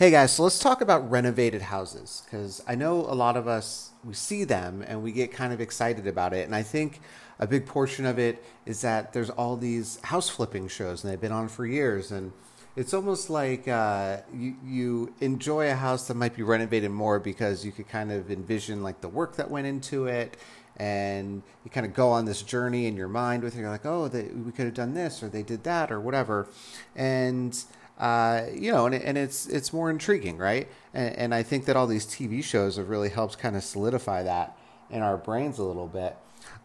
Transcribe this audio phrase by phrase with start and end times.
[0.00, 3.90] Hey guys, so let's talk about renovated houses because I know a lot of us
[4.02, 7.02] we see them and we get kind of excited about it, and I think
[7.38, 11.20] a big portion of it is that there's all these house flipping shows and they've
[11.20, 12.32] been on for years, and
[12.76, 17.62] it's almost like uh, you you enjoy a house that might be renovated more because
[17.62, 20.38] you could kind of envision like the work that went into it,
[20.78, 23.60] and you kind of go on this journey in your mind with it.
[23.60, 26.48] You're like, oh, they, we could have done this or they did that or whatever,
[26.96, 27.62] and
[28.00, 30.66] uh, you know, and, and it's it's more intriguing, right?
[30.94, 34.22] And, and, I think that all these TV shows have really helped kind of solidify
[34.22, 34.56] that
[34.88, 36.16] in our brains a little bit.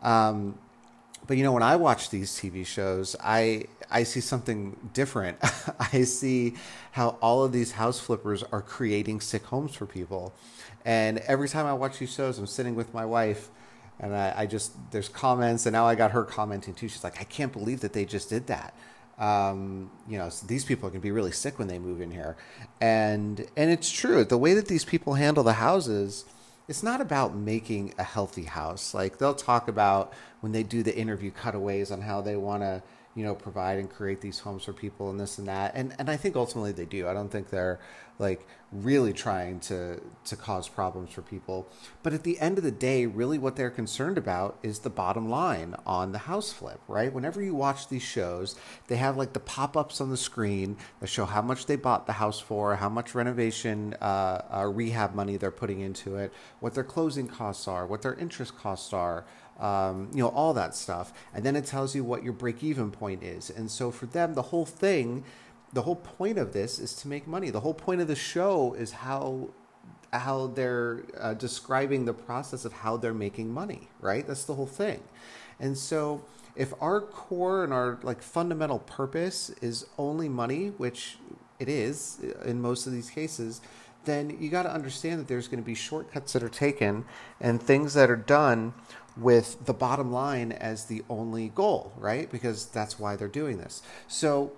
[0.02, 0.58] Um,
[1.28, 5.38] but you know, when I watch these TV shows, I I see something different.
[5.94, 6.54] I see
[6.94, 10.34] how all of these house flippers are creating sick homes for people,
[10.86, 13.50] and every time I watch these shows, I'm sitting with my wife.
[13.98, 16.88] And I, I just there's comments, and now I got her commenting too.
[16.88, 18.74] She's like, "I can't believe that they just did that."
[19.18, 22.36] Um, you know these people can be really sick when they move in here.
[22.82, 26.26] And and it's true the way that these people handle the houses
[26.68, 28.94] it's not about making a healthy house.
[28.94, 32.82] Like they'll talk about when they do the interview cutaways on how they want to
[33.16, 35.72] you know provide and create these homes for people and this and that.
[35.74, 37.08] And and I think ultimately they do.
[37.08, 37.80] I don't think they're
[38.20, 41.68] like really trying to to cause problems for people.
[42.04, 45.30] But at the end of the day really what they're concerned about is the bottom
[45.30, 47.12] line on the house flip right?
[47.12, 48.56] Whenever you watch these shows
[48.88, 52.14] they have like the pop-ups on the screen that show how much they bought the
[52.14, 56.84] house for how much renovation uh, uh, rehab money they're putting into it what their
[56.84, 59.26] closing costs are what their interest costs are
[59.60, 63.24] um, you know all that stuff and then it tells you what your break-even point
[63.24, 65.24] is and so for them the whole thing
[65.76, 67.50] the whole point of this is to make money.
[67.50, 69.50] The whole point of the show is how
[70.14, 74.26] how they're uh, describing the process of how they're making money, right?
[74.26, 75.04] That's the whole thing.
[75.60, 76.24] And so
[76.56, 81.18] if our core and our like fundamental purpose is only money, which
[81.60, 83.60] it is in most of these cases,
[84.06, 87.04] then you got to understand that there's going to be shortcuts that are taken
[87.42, 88.74] and things that are done
[89.18, 92.30] with the bottom line as the only goal, right?
[92.32, 93.82] Because that's why they're doing this.
[94.08, 94.52] So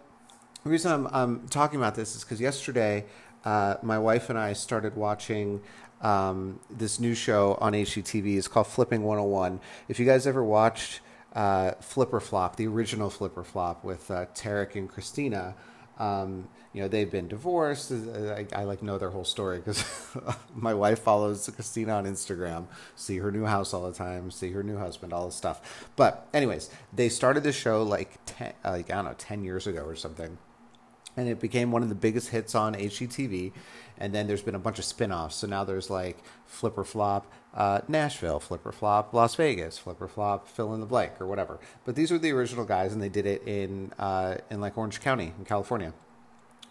[0.63, 3.05] the reason I'm, I'm talking about this is because yesterday
[3.45, 5.61] uh, my wife and I started watching
[6.01, 8.37] um, this new show on HGTV.
[8.37, 9.59] It's called Flipping 101.
[9.87, 11.01] If you guys ever watched
[11.33, 15.55] uh, Flip or Flop, the original Flip or Flop with uh, Tarek and Christina,
[15.99, 16.47] um,
[16.77, 17.91] you know they've been divorced.
[17.91, 19.83] I, I like know their whole story because
[20.55, 24.61] my wife follows Christina on Instagram, see her new house all the time, see her
[24.61, 25.89] new husband, all this stuff.
[25.95, 29.81] But anyways, they started the show like ten, like I don't know, ten years ago
[29.85, 30.37] or something
[31.17, 33.51] and it became one of the biggest hits on HGTV.
[33.97, 35.37] And then there's been a bunch of spin-offs.
[35.37, 39.99] So now there's like Flip or Flop uh, Nashville, Flip or Flop Las Vegas, Flip
[39.99, 41.59] or Flop fill in the blank or whatever.
[41.85, 45.01] But these were the original guys, and they did it in uh, in like Orange
[45.01, 45.93] County in California.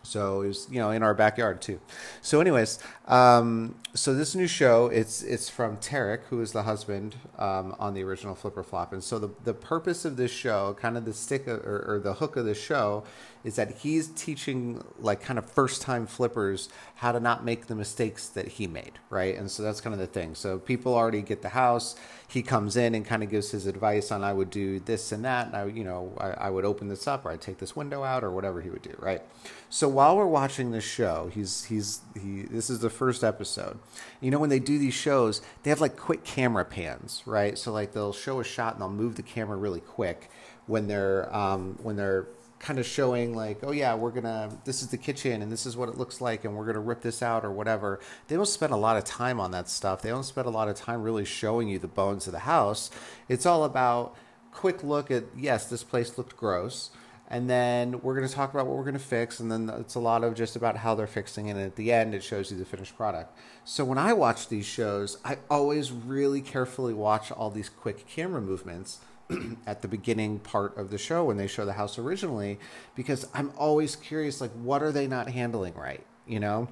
[0.07, 1.81] So it was, you know, in our backyard too.
[2.23, 2.79] So, anyways,
[3.09, 7.95] um, so this new show, it's it's from Tarek, who is the husband um, on
[7.95, 11.05] the original Flip or Flop, and so the the purpose of this show, kind of
[11.05, 13.05] the stick of, or, or the hook of the show,
[13.47, 17.77] is that he's teaching like kind of first time flippers how to not make the
[17.77, 19.37] mistakes that he made, right?
[19.37, 20.35] And so that's kind of the thing.
[20.35, 21.95] So people already get the house.
[22.27, 25.25] He comes in and kind of gives his advice on I would do this and
[25.25, 27.77] that, and I, you know, I, I would open this up or I'd take this
[27.77, 29.23] window out or whatever he would do, right?
[29.71, 32.43] So while we're watching this show, he's he's he.
[32.43, 33.79] This is the first episode.
[34.21, 37.57] You know when they do these shows, they have like quick camera pans, right?
[37.57, 40.31] So like they'll show a shot and they'll move the camera really quick
[40.67, 42.27] when they're um, when they're
[42.59, 45.77] kind of showing like, oh yeah, we're gonna this is the kitchen and this is
[45.77, 48.01] what it looks like and we're gonna rip this out or whatever.
[48.29, 50.03] They don't spend a lot of time on that stuff.
[50.03, 52.91] They don't spend a lot of time really showing you the bones of the house.
[53.29, 54.17] It's all about
[54.53, 56.91] quick look at yes, this place looked gross
[57.29, 59.95] and then we're going to talk about what we're going to fix and then it's
[59.95, 62.51] a lot of just about how they're fixing it and at the end it shows
[62.51, 67.33] you the finished product so when i watch these shows i always really carefully watch
[67.33, 69.01] all these quick camera movements
[69.67, 72.59] at the beginning part of the show when they show the house originally
[72.95, 76.69] because i'm always curious like what are they not handling right you know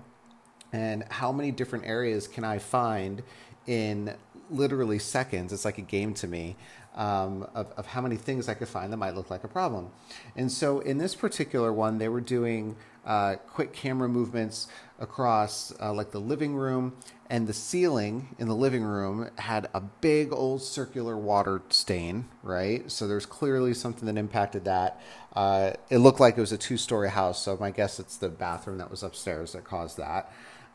[0.72, 3.22] and how many different areas can i find
[3.66, 4.14] in
[4.50, 5.52] literally seconds.
[5.52, 6.56] It's like a game to me
[6.94, 9.90] um, of, of how many things I could find that might look like a problem.
[10.36, 14.68] And so in this particular one, they were doing uh, quick camera movements
[14.98, 16.96] across uh, like the living room
[17.28, 22.90] and the ceiling in the living room had a big old circular water stain right?
[22.90, 25.00] So there's clearly something that impacted that.
[25.34, 28.78] Uh, it looked like it was a two-story house so my guess it's the bathroom
[28.78, 30.32] that was upstairs that caused that.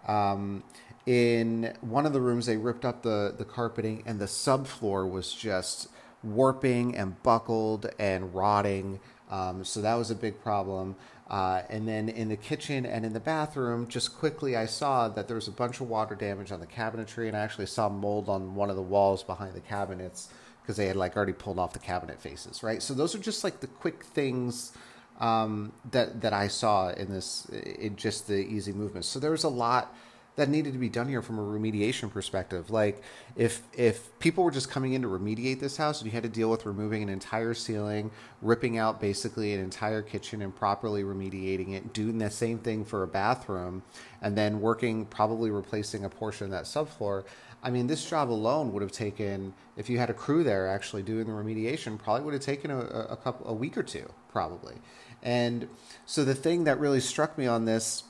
[0.07, 0.63] Um,
[1.05, 5.33] in one of the rooms they ripped up the, the carpeting and the subfloor was
[5.33, 5.87] just
[6.23, 8.99] warping and buckled and rotting
[9.29, 10.95] um, so that was a big problem
[11.29, 15.27] uh, and then in the kitchen and in the bathroom, just quickly, I saw that
[15.27, 18.29] there was a bunch of water damage on the cabinetry, and I actually saw mold
[18.29, 20.29] on one of the walls behind the cabinets
[20.61, 22.81] because they had like already pulled off the cabinet faces, right?
[22.81, 24.71] So those are just like the quick things
[25.19, 29.07] um, that that I saw in this, in just the easy movements.
[29.07, 29.95] So there was a lot
[30.35, 32.69] that needed to be done here from a remediation perspective.
[32.69, 33.03] Like
[33.35, 36.29] if if people were just coming in to remediate this house and you had to
[36.29, 38.11] deal with removing an entire ceiling,
[38.41, 43.03] ripping out basically an entire kitchen and properly remediating it, doing the same thing for
[43.03, 43.83] a bathroom,
[44.21, 47.25] and then working probably replacing a portion of that subfloor.
[47.61, 51.03] I mean, this job alone would have taken, if you had a crew there actually
[51.03, 54.75] doing the remediation, probably would have taken a, a couple, a week or two, probably.
[55.21, 55.67] And
[56.05, 58.03] so the thing that really struck me on this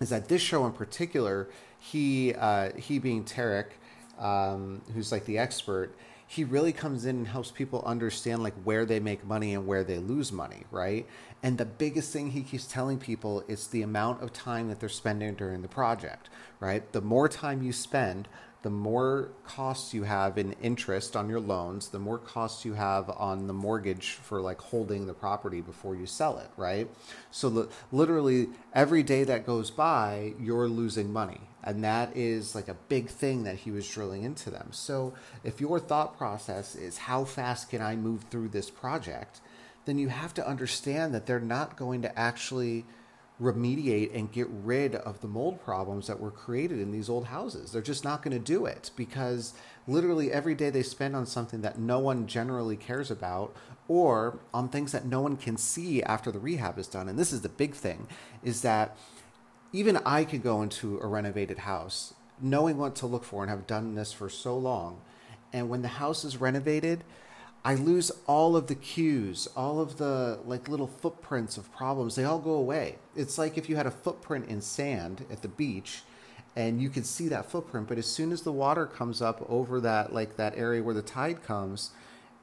[0.00, 1.48] is that this show in particular,
[1.78, 3.66] he uh, he being Tarek,
[4.18, 5.94] um, who's like the expert,
[6.26, 9.84] he really comes in and helps people understand like where they make money and where
[9.84, 11.06] they lose money, right?
[11.42, 14.88] And the biggest thing he keeps telling people is the amount of time that they're
[14.88, 16.28] spending during the project,
[16.58, 16.90] right?
[16.92, 18.28] The more time you spend,
[18.66, 23.08] the more costs you have in interest on your loans, the more costs you have
[23.10, 26.90] on the mortgage for like holding the property before you sell it, right?
[27.30, 31.42] So the, literally every day that goes by, you're losing money.
[31.62, 34.70] And that is like a big thing that he was drilling into them.
[34.72, 35.14] So
[35.44, 39.40] if your thought process is how fast can I move through this project,
[39.84, 42.84] then you have to understand that they're not going to actually
[43.40, 47.70] remediate and get rid of the mold problems that were created in these old houses.
[47.70, 49.52] They're just not going to do it because
[49.86, 53.54] literally every day they spend on something that no one generally cares about
[53.88, 57.08] or on things that no one can see after the rehab is done.
[57.08, 58.08] And this is the big thing
[58.42, 58.96] is that
[59.72, 63.66] even I could go into a renovated house knowing what to look for and have
[63.66, 65.00] done this for so long.
[65.52, 67.04] And when the house is renovated,
[67.66, 72.14] I lose all of the cues, all of the like little footprints of problems.
[72.14, 72.98] They all go away.
[73.16, 76.02] It's like if you had a footprint in sand at the beach
[76.54, 79.80] and you can see that footprint, but as soon as the water comes up over
[79.80, 81.90] that like that area where the tide comes,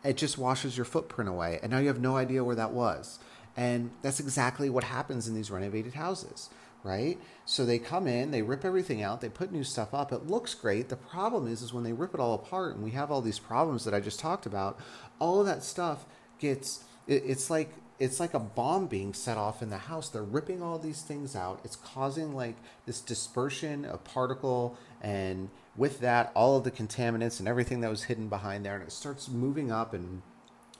[0.04, 1.58] it just washes your footprint away.
[1.64, 3.20] And now you have no idea where that was.
[3.56, 6.50] And that's exactly what happens in these renovated houses
[6.84, 7.18] right?
[7.46, 10.12] So they come in, they rip everything out, they put new stuff up.
[10.12, 10.90] It looks great.
[10.90, 13.40] The problem is, is when they rip it all apart, and we have all these
[13.40, 14.80] problems that I just talked about.
[15.20, 16.06] All of that stuff
[16.40, 16.84] gets.
[17.08, 20.10] It, it's like it's like a bomb being set off in the house.
[20.10, 21.62] They're ripping all these things out.
[21.64, 22.56] It's causing like
[22.86, 28.04] this dispersion of particle, and with that, all of the contaminants and everything that was
[28.04, 30.22] hidden behind there, and it starts moving up and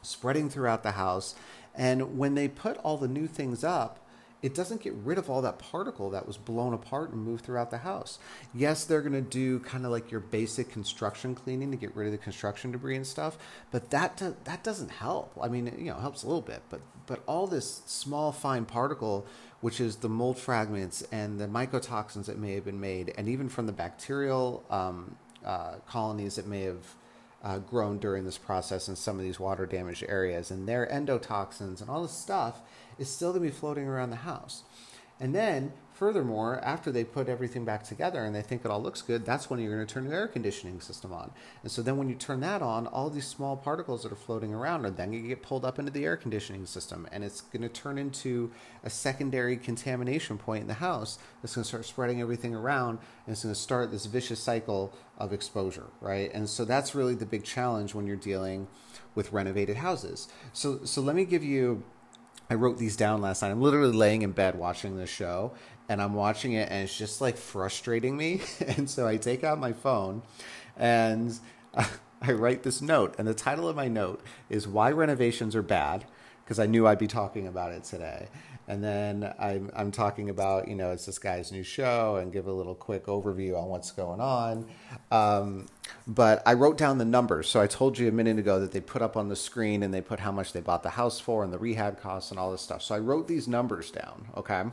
[0.02, 1.36] spreading throughout the house.
[1.76, 4.00] And when they put all the new things up,
[4.44, 7.72] it doesn't get rid of all that particle that was blown apart and moved throughout
[7.72, 8.20] the house.
[8.54, 12.06] Yes, they're going to do kind of like your basic construction cleaning to get rid
[12.06, 13.38] of the construction debris and stuff,
[13.72, 15.36] but that do, that doesn't help.
[15.42, 19.26] I mean, you know, helps a little bit, but but all this small fine particle
[19.64, 23.48] which is the mold fragments and the mycotoxins that may have been made, and even
[23.48, 26.96] from the bacterial um, uh, colonies that may have
[27.44, 31.82] uh, grown during this process in some of these water damaged areas, and their endotoxins
[31.82, 32.62] and all this stuff
[32.98, 34.64] is still going to be floating around the house.
[35.20, 39.02] And then, furthermore, after they put everything back together and they think it all looks
[39.02, 41.32] good, that's when you're going to turn the air conditioning system on.
[41.62, 44.54] And so then when you turn that on, all these small particles that are floating
[44.54, 47.08] around are then going to get pulled up into the air conditioning system.
[47.12, 48.52] And it's going to turn into
[48.84, 53.00] a secondary contamination point in the house that's going to start spreading everything around.
[53.26, 56.34] And it's going to start this vicious cycle of exposure, right?
[56.34, 58.68] And so that's really the big challenge when you're dealing
[59.16, 60.28] with renovated houses.
[60.54, 61.84] So, so let me give you
[62.50, 63.52] I wrote these down last night.
[63.52, 65.54] I'm literally laying in bed watching this show
[65.90, 68.42] and I'm watching it and it's just like frustrating me.
[68.68, 70.22] and so I take out my phone
[70.78, 71.38] and
[72.22, 73.16] I write this note.
[73.18, 76.06] And the title of my note is Why Renovations Are Bad
[76.44, 78.28] because I knew I'd be talking about it today.
[78.66, 82.48] And then I'm, I'm talking about, you know, it's this guy's new show and give
[82.48, 84.66] a little quick overview on what's going on.
[85.12, 85.68] Um,
[86.08, 87.50] but I wrote down the numbers.
[87.50, 89.94] So I told you a minute ago that they put up on the screen and
[89.94, 92.52] they put how much they bought the house for and the rehab costs and all
[92.52, 92.82] this stuff.
[92.82, 94.64] So I wrote these numbers down, okay?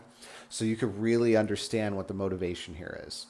[0.49, 3.27] So you could really understand what the motivation here is.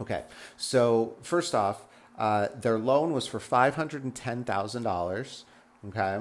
[0.00, 0.24] Okay,
[0.56, 1.86] so first off,
[2.18, 5.46] Uh, their loan was for five hundred and ten thousand dollars.
[5.88, 6.18] Okay,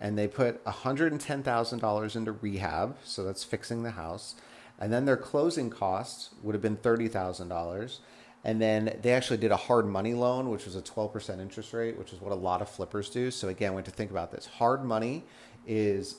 [0.00, 4.34] and they put hundred and ten thousand dollars into rehab, so that's fixing the house,
[4.78, 8.00] and then their closing costs would have been thirty thousand dollars.
[8.42, 11.98] And then they actually did a hard money loan, which was a 12% interest rate,
[11.98, 13.30] which is what a lot of flippers do.
[13.30, 14.46] So, again, we have to think about this.
[14.46, 15.24] Hard money
[15.66, 16.16] is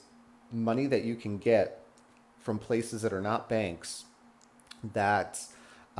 [0.52, 1.84] money that you can get
[2.38, 4.06] from places that are not banks
[4.94, 5.40] that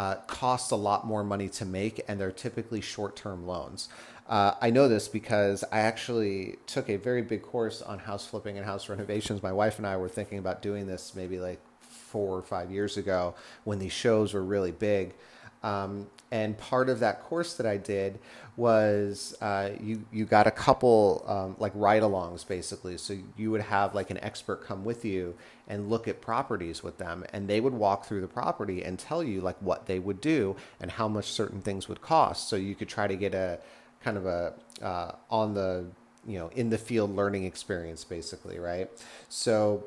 [0.02, 3.88] uh, cost a lot more money to make, and they're typically short term loans.
[4.28, 8.58] Uh, I know this because I actually took a very big course on house flipping
[8.58, 9.44] and house renovations.
[9.44, 12.98] My wife and I were thinking about doing this maybe like four or five years
[12.98, 15.14] ago when these shows were really big.
[15.64, 18.20] Um, and part of that course that I did
[18.56, 22.98] was uh, you you got a couple um, like ride-alongs basically.
[22.98, 25.36] So you would have like an expert come with you
[25.68, 29.24] and look at properties with them, and they would walk through the property and tell
[29.24, 32.50] you like what they would do and how much certain things would cost.
[32.50, 33.60] So you could try to get a
[34.04, 35.86] kind of a uh, on the
[36.26, 38.90] you know in the field learning experience basically, right?
[39.30, 39.84] So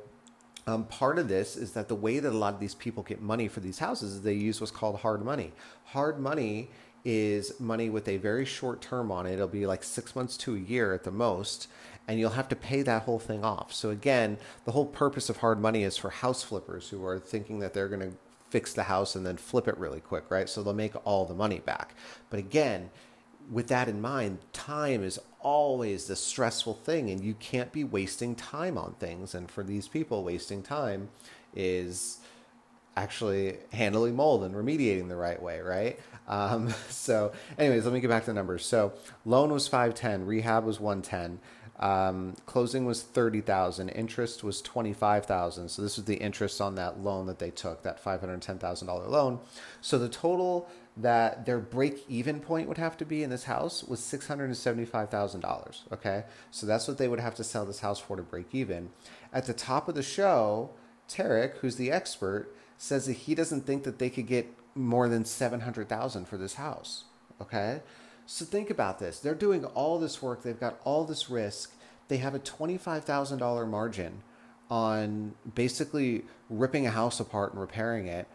[0.66, 3.20] um, part of this is that the way that a lot of these people get
[3.20, 5.52] money for these houses is they use what's called hard money.
[5.86, 6.70] Hard money
[7.04, 9.34] is money with a very short term on it.
[9.34, 11.68] It'll be like six months to a year at the most,
[12.08, 13.74] and you'll have to pay that whole thing off.
[13.74, 17.58] So, again, the whole purpose of hard money is for house flippers who are thinking
[17.58, 18.16] that they're going to
[18.48, 20.48] fix the house and then flip it really quick, right?
[20.48, 21.94] So they'll make all the money back.
[22.30, 22.90] But again,
[23.50, 28.34] with that in mind, time is always the stressful thing, and you can't be wasting
[28.34, 29.34] time on things.
[29.34, 31.08] And for these people, wasting time
[31.54, 32.18] is
[32.96, 35.98] actually handling mold and remediating the right way, right?
[36.28, 38.64] Um, so, anyways, let me get back to the numbers.
[38.64, 38.92] So,
[39.24, 41.40] loan was 510, rehab was 110.
[41.80, 45.68] Um, closing was 30,000, interest was 25,000.
[45.68, 49.40] So this was the interest on that loan that they took, that $510,000 loan.
[49.80, 53.82] So the total that their break even point would have to be in this house
[53.82, 55.92] was $675,000.
[55.92, 56.24] Okay.
[56.50, 58.90] So that's what they would have to sell this house for to break even.
[59.32, 60.70] At the top of the show,
[61.08, 65.24] Tarek, who's the expert, says that he doesn't think that they could get more than
[65.24, 67.04] 700,000 for this house.
[67.40, 67.80] Okay.
[68.26, 69.18] So think about this.
[69.18, 71.74] They're doing all this work, they've got all this risk.
[72.08, 74.22] They have a $25,000 margin
[74.70, 78.26] on basically ripping a house apart and repairing it.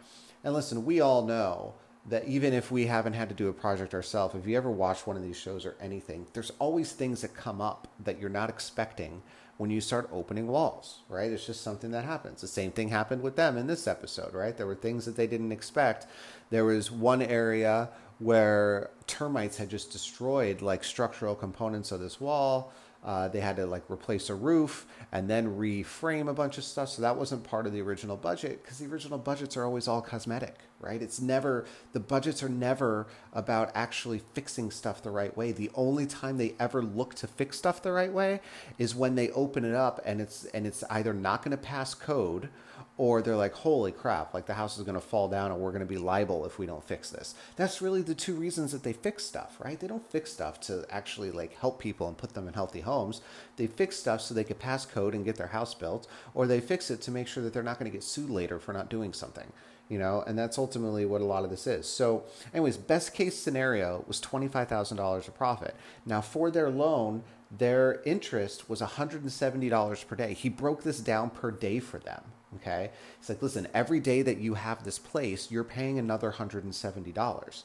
[0.42, 1.74] And listen, we all know
[2.06, 5.06] that even if we haven't had to do a project ourselves, if you ever watch
[5.06, 8.48] one of these shows or anything, there's always things that come up that you're not
[8.48, 9.22] expecting
[9.58, 11.30] when you start opening walls, right?
[11.30, 12.40] It's just something that happens.
[12.40, 14.56] The same thing happened with them in this episode, right?
[14.56, 16.06] There were things that they didn't expect.
[16.48, 22.72] There was one area where termites had just destroyed like structural components of this wall.
[23.02, 26.90] Uh, they had to like replace a roof and then reframe a bunch of stuff.
[26.90, 30.02] So that wasn't part of the original budget because the original budgets are always all
[30.02, 31.00] cosmetic, right?
[31.00, 35.52] It's never, the budgets are never about actually fixing stuff the right way.
[35.52, 38.40] The only time they ever look to fix stuff the right way
[38.76, 41.94] is when they open it up and it's, and it's either not going to pass
[41.94, 42.50] code
[43.00, 45.70] or they're like, holy crap, like the house is going to fall down and we're
[45.70, 47.34] going to be liable if we don't fix this.
[47.56, 49.80] That's really the two reasons that they fix stuff, right?
[49.80, 53.22] They don't fix stuff to actually like help people and put them in healthy homes.
[53.56, 56.60] They fix stuff so they could pass code and get their house built, or they
[56.60, 58.90] fix it to make sure that they're not going to get sued later for not
[58.90, 59.50] doing something.
[59.88, 61.88] You know, and that's ultimately what a lot of this is.
[61.88, 65.74] So, anyways, best case scenario was $25,000 of profit.
[66.04, 70.34] Now, for their loan, their interest was $170 per day.
[70.34, 72.24] He broke this down per day for them.
[72.60, 72.90] Okay.
[73.18, 77.62] It's like, listen, every day that you have this place, you're paying another $170.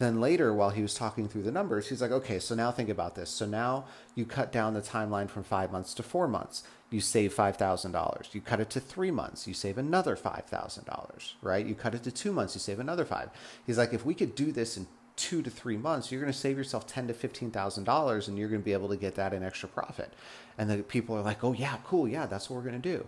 [0.00, 2.88] Then later, while he was talking through the numbers, he's like, okay, so now think
[2.88, 3.30] about this.
[3.30, 3.84] So now
[4.16, 6.64] you cut down the timeline from five months to four months.
[6.90, 8.34] You save $5,000.
[8.34, 9.46] You cut it to three months.
[9.46, 11.64] You save another $5,000, right?
[11.64, 12.54] You cut it to two months.
[12.56, 13.30] You save another five.
[13.64, 14.86] He's like, if we could do this in
[15.16, 18.38] two to three months, you're going to save yourself ten to fifteen thousand dollars, and
[18.38, 20.12] you're going to be able to get that in extra profit.
[20.58, 23.06] And the people are like, "Oh yeah, cool, yeah, that's what we're going to do."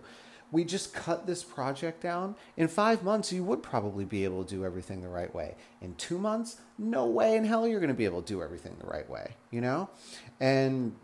[0.51, 4.55] We just cut this project down, in five months, you would probably be able to
[4.55, 5.55] do everything the right way.
[5.81, 8.75] In two months, no way in hell you're going to be able to do everything
[8.79, 9.89] the right way, you know?
[10.39, 10.95] And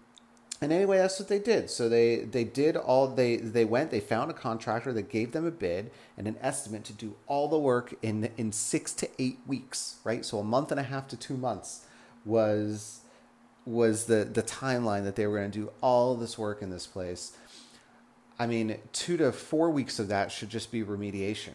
[0.61, 1.69] and anyway, that's what they did.
[1.69, 3.91] So they they did all they they went.
[3.91, 7.49] They found a contractor that gave them a bid and an estimate to do all
[7.49, 9.97] the work in in six to eight weeks.
[10.05, 11.85] Right, so a month and a half to two months
[12.23, 13.01] was
[13.65, 16.87] was the the timeline that they were going to do all this work in this
[16.87, 17.35] place.
[18.43, 21.53] I mean, two to four weeks of that should just be remediation,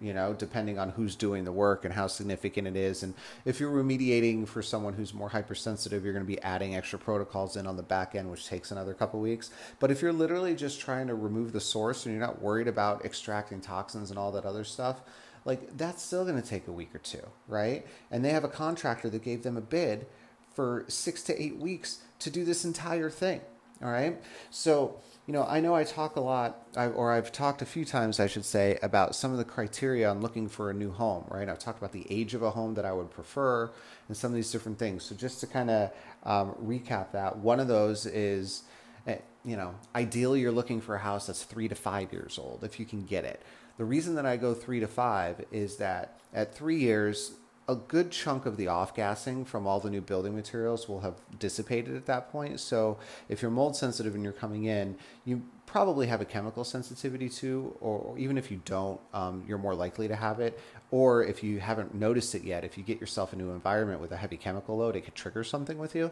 [0.00, 3.02] you know, depending on who's doing the work and how significant it is.
[3.02, 3.12] And
[3.44, 7.58] if you're remediating for someone who's more hypersensitive, you're going to be adding extra protocols
[7.58, 9.50] in on the back end, which takes another couple weeks.
[9.78, 13.04] But if you're literally just trying to remove the source and you're not worried about
[13.04, 15.02] extracting toxins and all that other stuff,
[15.44, 17.86] like that's still going to take a week or two, right?
[18.10, 20.06] And they have a contractor that gave them a bid
[20.54, 23.42] for six to eight weeks to do this entire thing.
[23.82, 24.18] All right.
[24.50, 28.18] So, you know, I know I talk a lot, or I've talked a few times,
[28.18, 31.48] I should say, about some of the criteria on looking for a new home, right?
[31.48, 33.70] I've talked about the age of a home that I would prefer
[34.08, 35.04] and some of these different things.
[35.04, 35.90] So, just to kind of
[36.24, 38.64] um, recap that, one of those is,
[39.06, 42.64] eh, you know, ideally you're looking for a house that's three to five years old
[42.64, 43.42] if you can get it.
[43.76, 47.32] The reason that I go three to five is that at three years,
[47.68, 51.14] a good chunk of the off gassing from all the new building materials will have
[51.38, 52.58] dissipated at that point.
[52.58, 57.28] So if you're mold sensitive and you're coming in, you probably have a chemical sensitivity
[57.28, 60.60] to, or, even if you don't, um, you're more likely to have it.
[60.90, 64.12] Or if you haven't noticed it yet, if you get yourself a new environment with
[64.12, 66.10] a heavy chemical load, it could trigger something with you.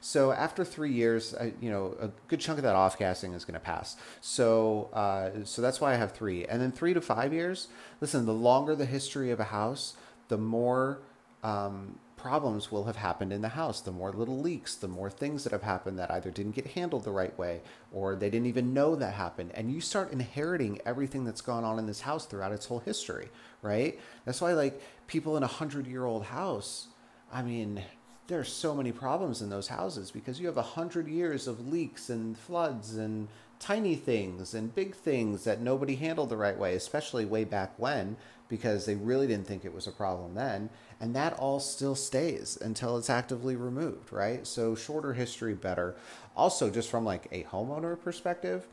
[0.00, 3.54] So after three years, you know, a good chunk of that off gassing is going
[3.54, 3.96] to pass.
[4.20, 6.46] So, uh, so that's why I have three.
[6.46, 7.68] And then three to five years,
[8.00, 9.94] listen, the longer the history of a house,
[10.32, 10.98] the more
[11.42, 15.44] um, problems will have happened in the house, the more little leaks, the more things
[15.44, 17.60] that have happened that either didn't get handled the right way
[17.92, 19.50] or they didn't even know that happened.
[19.52, 23.28] And you start inheriting everything that's gone on in this house throughout its whole history,
[23.60, 24.00] right?
[24.24, 26.86] That's why, like, people in a hundred year old house,
[27.30, 27.82] I mean,
[28.28, 31.68] there are so many problems in those houses because you have a hundred years of
[31.70, 36.74] leaks and floods and tiny things and big things that nobody handled the right way,
[36.74, 38.16] especially way back when,
[38.48, 40.70] because they really didn't think it was a problem then.
[41.00, 44.46] And that all still stays until it's actively removed, right?
[44.46, 45.96] So shorter history, better.
[46.36, 48.66] Also, just from like a homeowner perspective,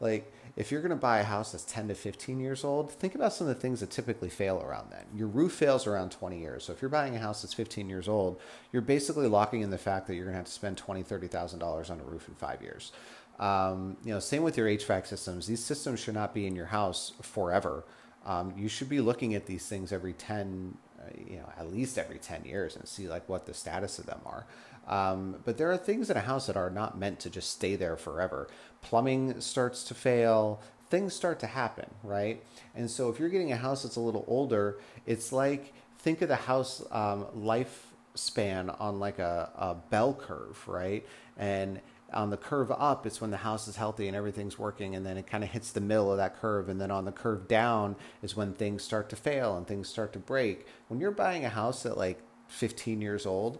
[0.00, 3.14] like if you're going to buy a house that's 10 to 15 years old, think
[3.14, 5.04] about some of the things that typically fail around then.
[5.14, 6.64] Your roof fails around 20 years.
[6.64, 8.40] So if you're buying a house that's 15 years old,
[8.72, 11.90] you're basically locking in the fact that you're going to have to spend $20,000, $30,000
[11.90, 12.92] on a roof in five years.
[13.38, 15.46] Um, you know, same with your HVAC systems.
[15.46, 17.84] These systems should not be in your house forever.
[18.24, 21.98] Um, you should be looking at these things every 10, uh, you know, at least
[21.98, 24.46] every 10 years and see like what the status of them are.
[24.86, 27.76] Um, but there are things in a house that are not meant to just stay
[27.76, 28.48] there forever.
[28.82, 32.42] Plumbing starts to fail, things start to happen, right?
[32.74, 36.28] And so if you're getting a house that's a little older, it's like think of
[36.28, 41.06] the house um, lifespan on like a, a bell curve, right?
[41.38, 41.80] And
[42.12, 45.16] on the curve up, it's when the house is healthy and everything's working, and then
[45.16, 46.68] it kind of hits the middle of that curve.
[46.68, 50.12] And then on the curve down is when things start to fail and things start
[50.14, 50.66] to break.
[50.88, 53.58] When you're buying a house at like 15 years old,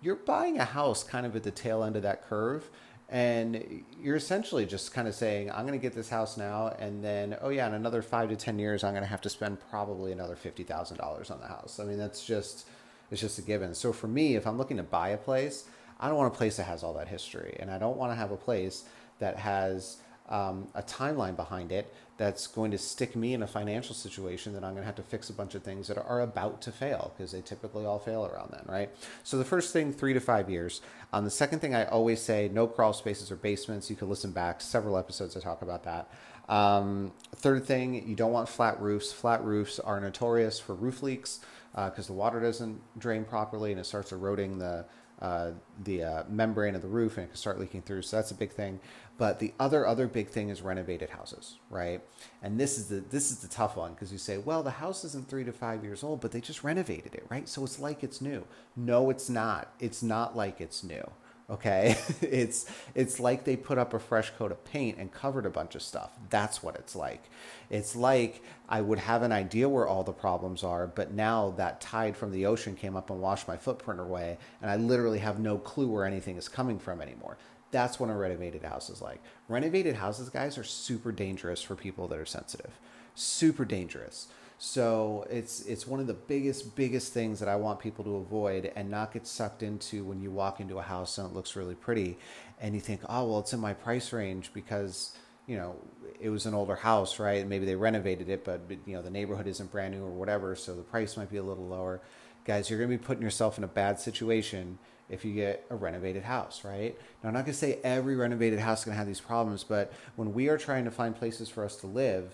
[0.00, 2.68] you're buying a house kind of at the tail end of that curve.
[3.08, 6.68] And you're essentially just kind of saying, I'm going to get this house now.
[6.78, 9.28] And then, oh, yeah, in another five to 10 years, I'm going to have to
[9.28, 11.78] spend probably another $50,000 on the house.
[11.78, 12.66] I mean, that's just,
[13.10, 13.74] it's just a given.
[13.74, 15.64] So for me, if I'm looking to buy a place,
[16.02, 18.16] I don't want a place that has all that history, and I don't want to
[18.16, 18.84] have a place
[19.20, 23.94] that has um, a timeline behind it that's going to stick me in a financial
[23.94, 26.60] situation that I'm going to have to fix a bunch of things that are about
[26.62, 28.90] to fail because they typically all fail around then, right?
[29.22, 30.80] So the first thing, three to five years.
[31.12, 33.88] Um, the second thing I always say, no crawl spaces or basements.
[33.88, 36.10] You can listen back several episodes I talk about that.
[36.48, 39.12] Um, third thing, you don't want flat roofs.
[39.12, 41.40] Flat roofs are notorious for roof leaks
[41.72, 44.84] because uh, the water doesn't drain properly and it starts eroding the
[45.22, 45.52] uh,
[45.84, 48.02] the uh, membrane of the roof and it can start leaking through.
[48.02, 48.80] So that's a big thing.
[49.18, 52.02] But the other other big thing is renovated houses, right?
[52.42, 55.04] And this is the this is the tough one because you say, well, the house
[55.04, 57.48] isn't three to five years old, but they just renovated it, right?
[57.48, 58.44] So it's like it's new.
[58.74, 59.72] No, it's not.
[59.78, 61.04] It's not like it's new
[61.52, 61.96] okay?
[62.22, 65.74] It's it's like they put up a fresh coat of paint and covered a bunch
[65.74, 66.10] of stuff.
[66.30, 67.22] That's what it's like.
[67.70, 71.80] It's like i would have an idea where all the problems are but now that
[71.80, 75.38] tide from the ocean came up and washed my footprint away and i literally have
[75.38, 77.36] no clue where anything is coming from anymore.
[77.70, 79.20] That's what a renovated house is like.
[79.48, 82.78] Renovated houses guys are super dangerous for people that are sensitive.
[83.14, 84.28] Super dangerous
[84.64, 88.70] so it's it's one of the biggest biggest things that I want people to avoid
[88.76, 91.74] and not get sucked into when you walk into a house and it looks really
[91.74, 92.16] pretty,
[92.60, 95.16] and you think, oh well, it's in my price range because
[95.48, 95.74] you know
[96.20, 97.40] it was an older house, right?
[97.40, 100.54] And maybe they renovated it, but you know the neighborhood isn't brand new or whatever,
[100.54, 102.00] so the price might be a little lower.
[102.44, 105.74] Guys, you're going to be putting yourself in a bad situation if you get a
[105.74, 106.96] renovated house, right?
[107.20, 109.64] Now, I'm not going to say every renovated house is going to have these problems,
[109.64, 112.32] but when we are trying to find places for us to live,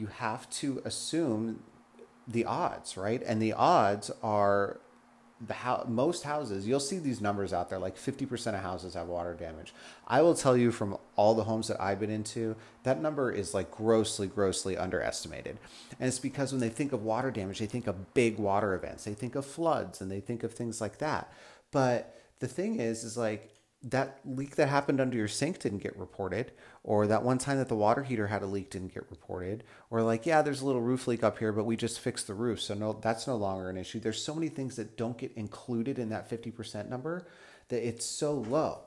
[0.00, 1.62] you have to assume
[2.26, 3.22] the odds, right?
[3.26, 4.80] And the odds are
[5.46, 6.66] the ho- most houses.
[6.66, 9.72] You'll see these numbers out there, like 50% of houses have water damage.
[10.06, 13.54] I will tell you from all the homes that I've been into, that number is
[13.54, 15.58] like grossly, grossly underestimated.
[15.98, 19.04] And it's because when they think of water damage, they think of big water events,
[19.04, 21.32] they think of floods, and they think of things like that.
[21.72, 23.50] But the thing is, is like
[23.82, 26.52] that leak that happened under your sink didn't get reported,
[26.84, 30.02] or that one time that the water heater had a leak didn't get reported, or
[30.02, 32.60] like, yeah, there's a little roof leak up here, but we just fixed the roof.
[32.60, 33.98] So no, that's no longer an issue.
[33.98, 37.26] There's so many things that don't get included in that 50% number
[37.68, 38.80] that it's so low.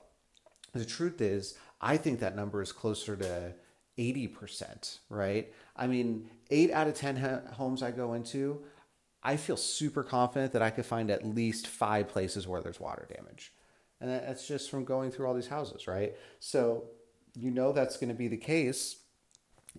[0.73, 3.53] The truth is, I think that number is closer to
[3.97, 5.51] 80%, right?
[5.75, 7.15] I mean, eight out of 10
[7.53, 8.63] homes I go into,
[9.23, 13.07] I feel super confident that I could find at least five places where there's water
[13.15, 13.53] damage.
[14.03, 16.13] And that's just from going through all these houses, right?
[16.39, 16.89] So
[17.35, 18.97] you know that's going to be the case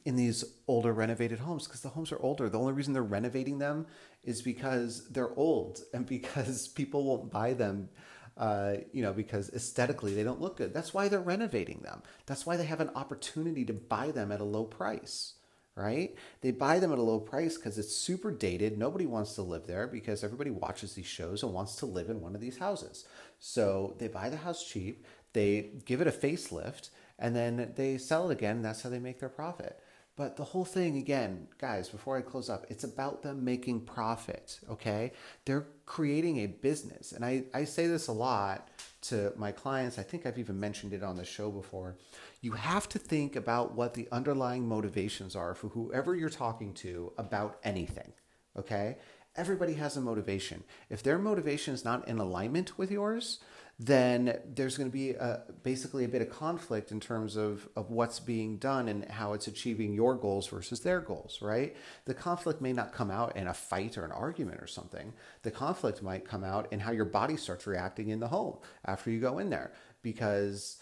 [0.04, 2.48] in these older renovated homes because the homes are older.
[2.48, 3.86] The only reason they're renovating them
[4.24, 7.90] is because they're old and because people won't buy them
[8.36, 10.74] uh, you know, because aesthetically they don't look good.
[10.74, 12.02] That's why they're renovating them.
[12.26, 15.34] That's why they have an opportunity to buy them at a low price,
[15.76, 16.16] right?
[16.40, 18.76] They buy them at a low price because it's super dated.
[18.76, 22.20] Nobody wants to live there because everybody watches these shows and wants to live in
[22.20, 23.04] one of these houses.
[23.46, 25.04] So they buy the house cheap,
[25.34, 28.62] they give it a facelift, and then they sell it again.
[28.62, 29.78] that's how they make their profit.
[30.16, 34.60] But the whole thing, again, guys, before I close up, it's about them making profit,
[34.70, 35.12] okay?
[35.44, 37.12] They're creating a business.
[37.12, 38.70] And I, I say this a lot
[39.02, 39.98] to my clients.
[39.98, 41.96] I think I've even mentioned it on the show before.
[42.40, 47.12] You have to think about what the underlying motivations are for whoever you're talking to
[47.18, 48.14] about anything,
[48.56, 48.96] okay?
[49.36, 50.62] Everybody has a motivation.
[50.88, 53.40] If their motivation is not in alignment with yours,
[53.78, 57.90] then there's going to be a, basically a bit of conflict in terms of, of
[57.90, 61.74] what's being done and how it's achieving your goals versus their goals, right?
[62.04, 65.12] The conflict may not come out in a fight or an argument or something.
[65.42, 69.10] The conflict might come out in how your body starts reacting in the home after
[69.10, 70.76] you go in there because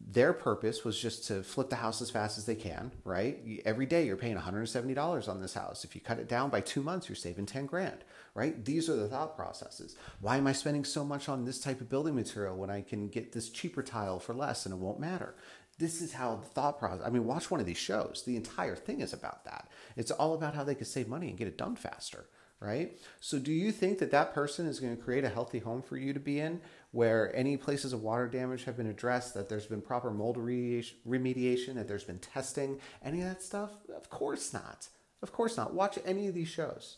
[0.00, 3.40] their purpose was just to flip the house as fast as they can, right?
[3.64, 5.84] Every day you're paying $170 on this house.
[5.84, 8.64] If you cut it down by two months, you're saving 10 grand, right?
[8.64, 9.96] These are the thought processes.
[10.20, 13.08] Why am I spending so much on this type of building material when I can
[13.08, 15.34] get this cheaper tile for less and it won't matter?
[15.78, 18.22] This is how the thought process, I mean, watch one of these shows.
[18.24, 19.68] The entire thing is about that.
[19.96, 22.26] It's all about how they can save money and get it done faster
[22.60, 22.98] right?
[23.20, 25.96] So, do you think that that person is going to create a healthy home for
[25.96, 29.66] you to be in where any places of water damage have been addressed, that there's
[29.66, 33.70] been proper mold remediation, that there's been testing, any of that stuff?
[33.94, 34.88] Of course not.
[35.22, 35.74] Of course not.
[35.74, 36.96] Watch any of these shows,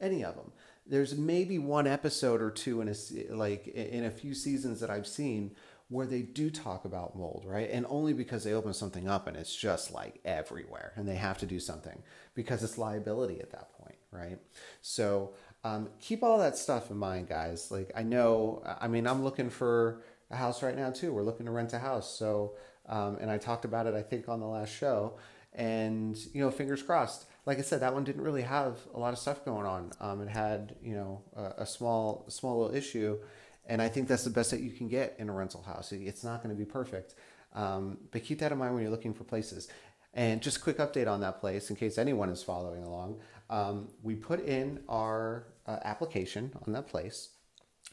[0.00, 0.52] any of them.
[0.86, 2.94] There's maybe one episode or two in a
[3.34, 5.52] like in a few seasons that I've seen
[5.88, 7.68] where they do talk about mold, right?
[7.70, 11.38] And only because they open something up and it's just like everywhere and they have
[11.38, 12.02] to do something
[12.34, 14.38] because it's liability at that point, right?
[14.80, 17.70] So um, keep all that stuff in mind, guys.
[17.70, 21.12] Like, I know, I mean, I'm looking for a house right now too.
[21.12, 22.16] We're looking to rent a house.
[22.18, 22.54] So,
[22.88, 25.18] um, and I talked about it, I think, on the last show.
[25.54, 27.26] And, you know, fingers crossed.
[27.44, 29.92] Like I said, that one didn't really have a lot of stuff going on.
[30.00, 33.18] Um, it had, you know, a, a small, small little issue
[33.66, 35.92] and I think that's the best that you can get in a rental house.
[35.92, 37.14] It's not going to be perfect.
[37.54, 39.68] Um, but keep that in mind when you're looking for places.
[40.14, 43.20] And just quick update on that place in case anyone is following along.
[43.48, 47.30] Um, we put in our uh, application on that place.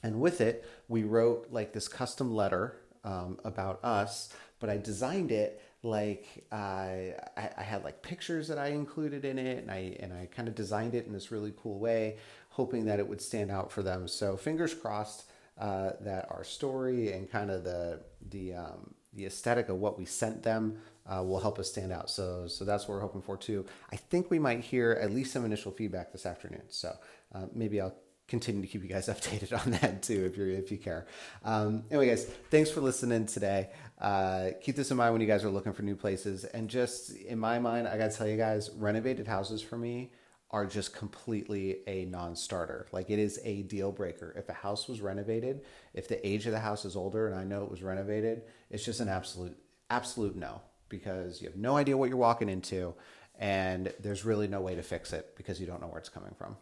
[0.04, 5.32] And with it, we wrote like this custom letter um, about us, but I designed
[5.32, 9.96] it like uh, I, I had like pictures that I included in it, and I
[10.00, 12.18] and I kind of designed it in this really cool way,
[12.50, 14.08] hoping that it would stand out for them.
[14.08, 19.70] So fingers crossed uh, that our story and kind of the the um, the aesthetic
[19.70, 22.10] of what we sent them uh, will help us stand out.
[22.10, 23.66] So so that's what we're hoping for too.
[23.92, 26.64] I think we might hear at least some initial feedback this afternoon.
[26.70, 26.96] So
[27.34, 27.96] uh, maybe I'll
[28.28, 31.08] continue to keep you guys updated on that too if you if you care.
[31.44, 33.70] Um, anyway, guys, thanks for listening today.
[34.00, 36.46] Uh, keep this in mind when you guys are looking for new places.
[36.46, 40.12] And just in my mind, I gotta tell you guys, renovated houses for me
[40.52, 42.88] are just completely a non-starter.
[42.92, 44.34] Like it is a deal breaker.
[44.36, 45.62] If a house was renovated,
[45.94, 48.84] if the age of the house is older and I know it was renovated, it's
[48.84, 49.58] just an absolute
[49.92, 52.94] absolute no because you have no idea what you're walking into
[53.40, 56.34] and there's really no way to fix it because you don't know where it's coming
[56.38, 56.58] from.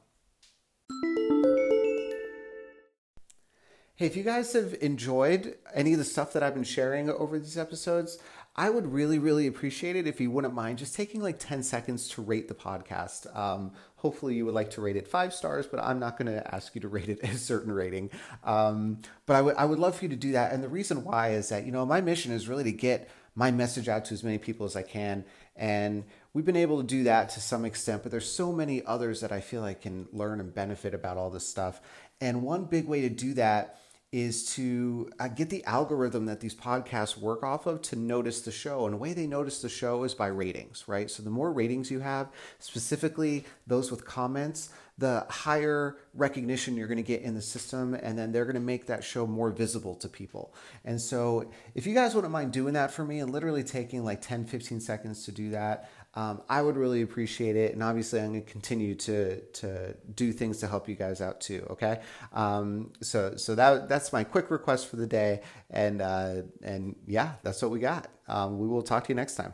[3.98, 7.40] Hey, if you guys have enjoyed any of the stuff that I've been sharing over
[7.40, 8.20] these episodes,
[8.56, 12.08] I would really, really appreciate it if you wouldn't mind just taking like 10 seconds
[12.10, 13.36] to rate the podcast.
[13.36, 16.54] Um, hopefully, you would like to rate it five stars, but I'm not going to
[16.54, 18.12] ask you to rate it a certain rating.
[18.44, 20.54] Um, but I would, I would love for you to do that.
[20.54, 23.50] And the reason why is that, you know, my mission is really to get my
[23.50, 25.26] message out to as many people as I can.
[25.56, 29.22] And we've been able to do that to some extent, but there's so many others
[29.22, 31.82] that I feel I can learn and benefit about all this stuff.
[32.22, 33.80] And one big way to do that
[34.18, 38.52] is to uh, get the algorithm that these podcasts work off of to notice the
[38.52, 38.86] show.
[38.86, 41.10] And the way they notice the show is by ratings, right?
[41.12, 46.98] So the more ratings you have, specifically those with comments, the higher recognition you're going
[46.98, 47.94] to get in the system.
[47.94, 50.54] And then they're going to make that show more visible to people.
[50.84, 54.22] And so if you guys wouldn't mind doing that for me and literally taking like
[54.22, 57.74] 10, 15 seconds to do that, um, I would really appreciate it.
[57.74, 61.40] And obviously, I'm going to continue to to do things to help you guys out
[61.40, 61.68] too.
[61.70, 62.02] Okay,
[62.34, 67.34] um, so so that that's my quick request for the day, and uh, and yeah,
[67.44, 68.08] that's what we got.
[68.28, 69.54] Um, we will talk to you next time.